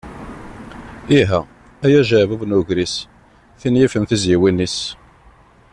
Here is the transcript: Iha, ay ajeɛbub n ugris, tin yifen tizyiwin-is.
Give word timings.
Iha, 1.19 1.41
ay 1.85 1.93
ajeɛbub 1.99 2.41
n 2.45 2.55
ugris, 2.59 2.95
tin 3.59 3.79
yifen 3.79 4.03
tizyiwin-is. 4.09 4.77